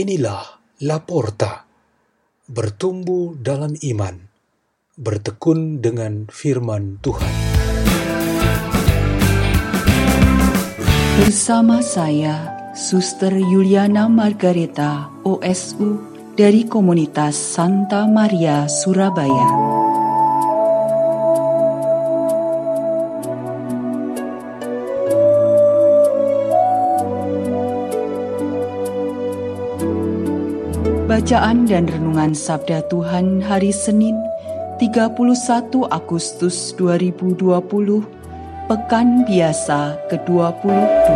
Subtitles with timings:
[0.00, 1.68] Inilah Laporta,
[2.48, 4.32] bertumbuh dalam iman,
[4.96, 7.28] bertekun dengan firman Tuhan.
[11.20, 16.00] Bersama saya, Suster Yuliana Margareta, OSU,
[16.32, 19.79] dari komunitas Santa Maria, Surabaya.
[31.20, 34.16] Bacaan dan Renungan Sabda Tuhan Hari Senin
[34.80, 35.20] 31
[35.92, 37.44] Agustus 2020
[38.64, 41.12] Pekan Biasa ke-22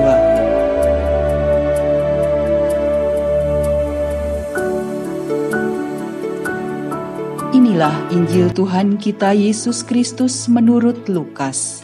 [7.56, 11.80] Inilah Injil Tuhan kita Yesus Kristus menurut Lukas.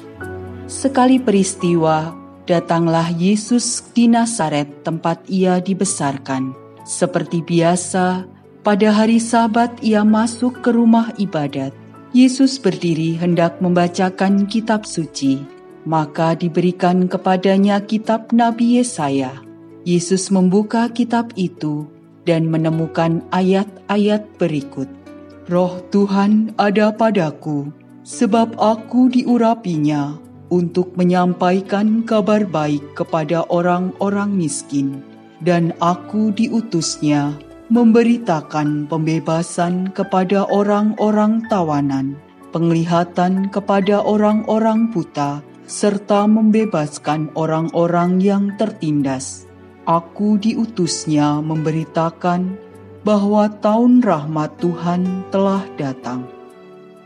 [0.68, 2.12] Sekali peristiwa,
[2.44, 6.59] datanglah Yesus di Nazaret tempat ia dibesarkan
[6.90, 8.26] seperti biasa,
[8.66, 11.70] pada hari Sabat ia masuk ke rumah ibadat.
[12.10, 15.46] Yesus berdiri hendak membacakan kitab suci,
[15.86, 19.30] maka diberikan kepadanya kitab Nabi Yesaya.
[19.86, 21.86] Yesus membuka kitab itu
[22.26, 24.90] dan menemukan ayat-ayat berikut.
[25.46, 27.70] Roh Tuhan ada padaku,
[28.02, 30.18] sebab aku diurapinya
[30.50, 35.09] untuk menyampaikan kabar baik kepada orang-orang miskin
[35.40, 37.36] dan aku diutusnya
[37.70, 42.18] memberitakan pembebasan kepada orang-orang tawanan,
[42.50, 49.46] penglihatan kepada orang-orang buta, serta membebaskan orang-orang yang tertindas.
[49.86, 52.58] Aku diutusnya memberitakan
[53.06, 56.26] bahwa tahun rahmat Tuhan telah datang.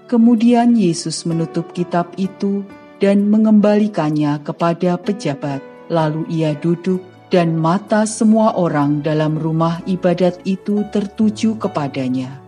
[0.08, 2.64] Kemudian Yesus menutup kitab itu
[2.98, 5.60] dan mengembalikannya kepada pejabat.
[5.92, 12.38] Lalu ia duduk dan mata semua orang dalam rumah ibadat itu tertuju kepadanya.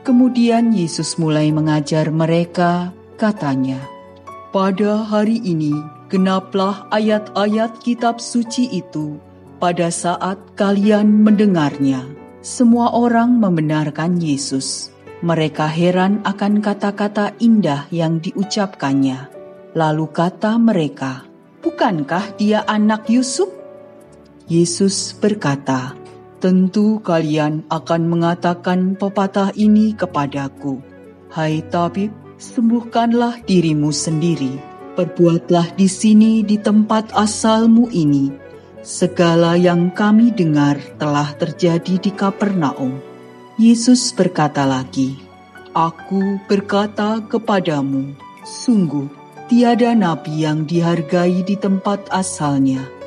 [0.00, 2.88] Kemudian Yesus mulai mengajar mereka,
[3.20, 3.84] katanya,
[4.48, 5.76] "Pada hari ini
[6.08, 9.20] genaplah ayat-ayat kitab suci itu
[9.60, 12.00] pada saat kalian mendengarnya."
[12.40, 14.88] Semua orang membenarkan Yesus.
[15.20, 19.28] Mereka heran akan kata-kata indah yang diucapkannya.
[19.76, 21.28] Lalu kata mereka,
[21.60, 23.59] "Bukankah dia anak Yusuf?"
[24.50, 25.94] Yesus berkata,
[26.42, 30.82] "Tentu kalian akan mengatakan pepatah ini kepadaku,
[31.30, 34.58] 'Hai tabib, sembuhkanlah dirimu sendiri.
[34.98, 38.34] Perbuatlah di sini di tempat asalmu ini.
[38.82, 42.98] Segala yang kami dengar telah terjadi di Kapernaum."
[43.54, 45.14] Yesus berkata lagi,
[45.78, 49.06] "Aku berkata kepadamu, sungguh
[49.46, 52.98] tiada nabi yang dihargai di tempat asalnya."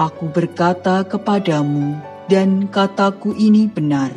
[0.00, 1.92] Aku berkata kepadamu,
[2.32, 4.08] dan kataku ini benar.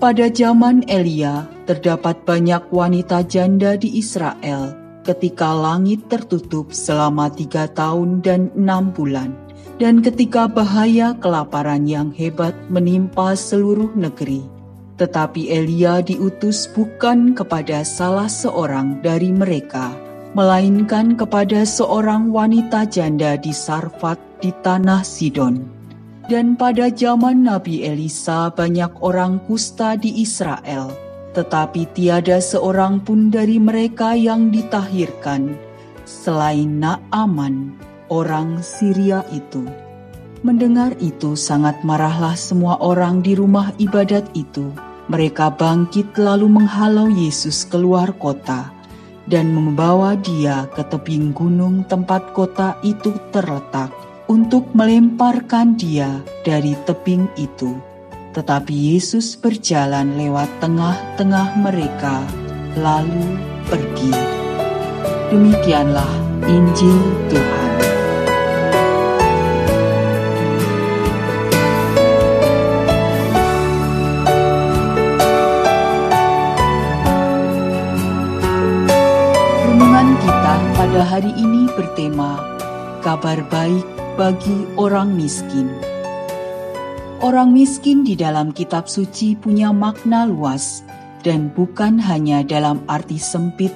[0.00, 4.72] Pada zaman Elia, terdapat banyak wanita janda di Israel
[5.04, 9.36] ketika langit tertutup selama tiga tahun dan enam bulan,
[9.76, 14.48] dan ketika bahaya kelaparan yang hebat menimpa seluruh negeri.
[14.96, 19.92] Tetapi Elia diutus bukan kepada salah seorang dari mereka,
[20.32, 25.78] melainkan kepada seorang wanita janda di Sarfat di tanah Sidon.
[26.28, 30.92] Dan pada zaman Nabi Elisa banyak orang kusta di Israel,
[31.32, 35.56] tetapi tiada seorang pun dari mereka yang ditahirkan,
[36.04, 37.72] selain Naaman,
[38.12, 39.64] orang Syria itu.
[40.44, 44.68] Mendengar itu sangat marahlah semua orang di rumah ibadat itu.
[45.08, 48.68] Mereka bangkit lalu menghalau Yesus keluar kota
[49.28, 53.92] dan membawa dia ke tebing gunung tempat kota itu terletak
[54.28, 57.80] untuk melemparkan dia dari tebing itu.
[58.36, 62.22] Tetapi Yesus berjalan lewat tengah-tengah mereka,
[62.76, 64.12] lalu pergi.
[65.32, 66.12] Demikianlah
[66.46, 67.00] Injil
[67.32, 67.66] Tuhan.
[80.78, 82.38] Pada hari ini bertema
[83.02, 85.70] Kabar Baik bagi orang miskin.
[87.22, 90.82] Orang miskin di dalam kitab suci punya makna luas
[91.22, 93.70] dan bukan hanya dalam arti sempit,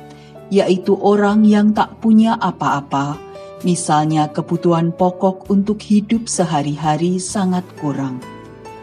[0.50, 3.15] yaitu orang yang tak punya apa-apa,
[3.62, 8.19] misalnya kebutuhan pokok untuk hidup sehari-hari sangat kurang.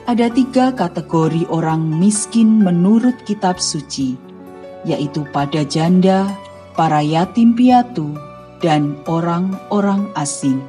[0.08, 4.16] Ada tiga kategori orang miskin menurut kitab suci,
[4.88, 6.24] yaitu pada janda,
[6.80, 8.16] para yatim piatu,
[8.64, 10.64] dan orang-orang asing.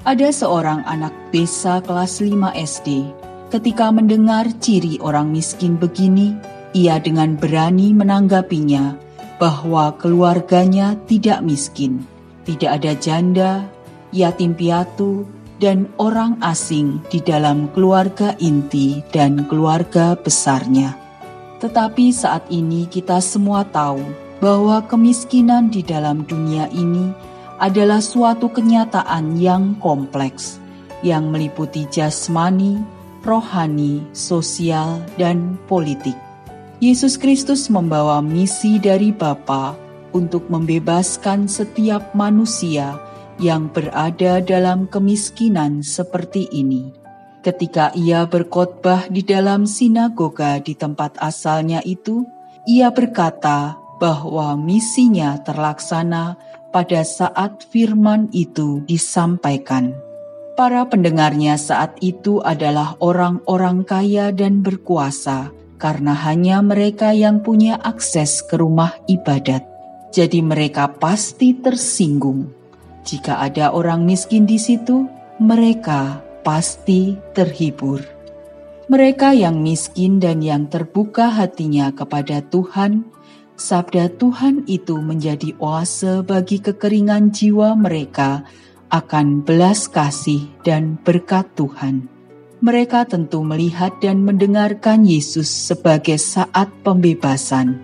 [0.00, 3.04] Ada seorang anak desa kelas 5 SD
[3.52, 6.32] Ketika mendengar ciri orang miskin begini,
[6.72, 8.96] ia dengan berani menanggapinya
[9.36, 12.00] bahwa keluarganya tidak miskin,
[12.48, 13.52] tidak ada janda,
[14.14, 15.28] yatim piatu,
[15.60, 20.96] dan orang asing di dalam keluarga inti dan keluarga besarnya.
[21.60, 24.00] Tetapi saat ini kita semua tahu
[24.40, 27.12] bahwa kemiskinan di dalam dunia ini
[27.60, 30.56] adalah suatu kenyataan yang kompleks,
[31.04, 32.80] yang meliputi jasmani,
[33.20, 36.16] rohani, sosial, dan politik.
[36.80, 39.76] Yesus Kristus membawa misi dari Bapa
[40.16, 42.96] untuk membebaskan setiap manusia
[43.36, 46.96] yang berada dalam kemiskinan seperti ini.
[47.40, 52.24] Ketika ia berkhotbah di dalam sinagoga di tempat asalnya itu,
[52.68, 56.36] ia berkata bahwa misinya terlaksana
[56.70, 59.94] pada saat firman itu disampaikan.
[60.54, 65.50] Para pendengarnya saat itu adalah orang-orang kaya dan berkuasa,
[65.80, 69.64] karena hanya mereka yang punya akses ke rumah ibadat.
[70.10, 72.50] Jadi, mereka pasti tersinggung.
[73.06, 75.06] Jika ada orang miskin di situ,
[75.40, 78.04] mereka pasti terhibur.
[78.90, 83.06] Mereka yang miskin dan yang terbuka hatinya kepada Tuhan,
[83.60, 88.48] sabda Tuhan itu menjadi oase bagi kekeringan jiwa mereka
[88.88, 92.08] akan belas kasih dan berkat Tuhan.
[92.64, 97.80] Mereka tentu melihat dan mendengarkan Yesus sebagai saat pembebasan.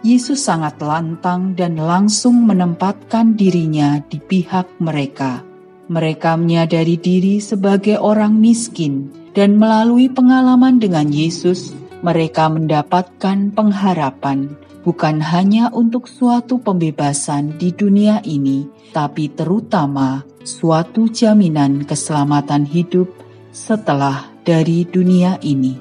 [0.00, 5.44] Yesus sangat lantang dan langsung menempatkan dirinya di pihak mereka.
[5.92, 15.20] Mereka menyadari diri sebagai orang miskin, dan melalui pengalaman dengan Yesus, mereka mendapatkan pengharapan bukan
[15.20, 23.08] hanya untuk suatu pembebasan di dunia ini, tapi terutama suatu jaminan keselamatan hidup
[23.52, 25.76] setelah dari dunia ini.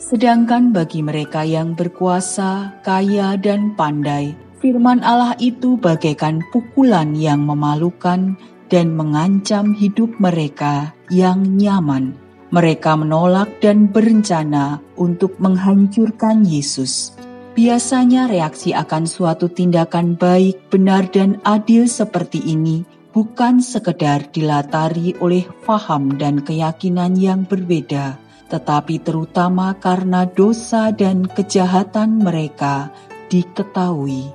[0.00, 8.36] Sedangkan bagi mereka yang berkuasa, kaya, dan pandai, firman Allah itu bagaikan pukulan yang memalukan
[8.72, 12.16] dan mengancam hidup mereka yang nyaman.
[12.50, 17.14] Mereka menolak dan berencana untuk menghancurkan Yesus.
[17.60, 25.44] Biasanya reaksi akan suatu tindakan baik, benar, dan adil seperti ini bukan sekedar dilatari oleh
[25.68, 28.16] faham dan keyakinan yang berbeda,
[28.48, 32.88] tetapi terutama karena dosa dan kejahatan mereka
[33.28, 34.32] diketahui.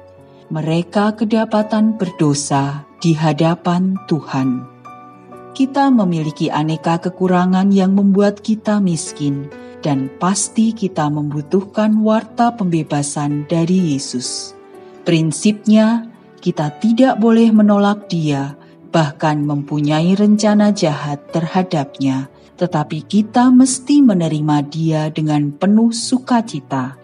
[0.53, 4.69] Mereka kedapatan berdosa di hadapan Tuhan.
[5.57, 9.49] Kita memiliki aneka kekurangan yang membuat kita miskin,
[9.85, 14.57] dan pasti kita membutuhkan warta pembebasan dari Yesus.
[15.05, 16.09] Prinsipnya,
[16.41, 18.57] kita tidak boleh menolak Dia
[18.95, 26.95] bahkan mempunyai rencana jahat terhadapnya, tetapi kita mesti menerima dia dengan penuh sukacita.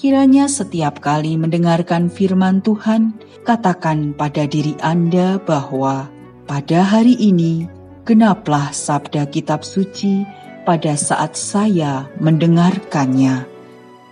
[0.00, 6.08] Kiranya setiap kali mendengarkan firman Tuhan, katakan pada diri Anda bahwa
[6.48, 7.68] pada hari ini
[8.08, 10.24] genaplah sabda kitab suci
[10.70, 13.42] pada saat saya mendengarkannya.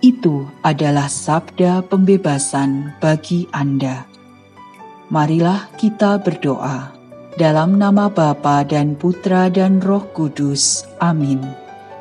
[0.03, 4.03] Itu adalah sabda pembebasan bagi Anda.
[5.07, 6.99] Marilah kita berdoa.
[7.39, 10.83] Dalam nama Bapa dan Putra dan Roh Kudus.
[10.99, 11.39] Amin.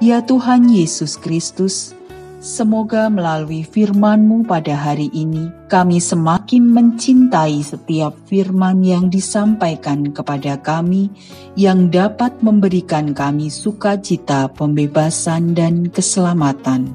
[0.01, 1.93] Ya Tuhan Yesus Kristus,
[2.37, 11.09] semoga melalui firman-Mu pada hari ini, kami semakin mencintai setiap firman yang disampaikan kepada kami,
[11.57, 16.93] yang dapat memberikan kami sukacita, pembebasan, dan keselamatan.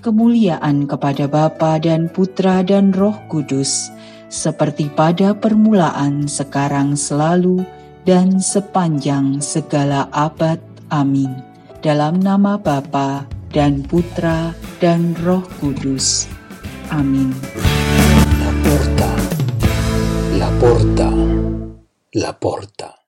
[0.00, 3.92] Kemuliaan kepada Bapa dan Putra dan Roh Kudus,
[4.32, 7.60] seperti pada permulaan, sekarang, selalu,
[8.08, 10.56] dan sepanjang segala abad.
[10.88, 11.30] Amin.
[11.84, 16.30] Dalam nama Bapa dan Putra dan Roh Kudus.
[16.94, 17.34] Amin.
[18.38, 19.10] La porta,
[20.38, 21.10] la porta,
[22.14, 22.99] la porta.